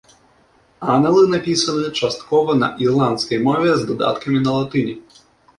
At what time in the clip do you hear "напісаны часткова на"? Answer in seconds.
1.33-2.71